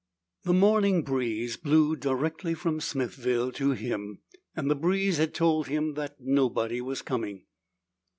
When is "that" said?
5.93-6.15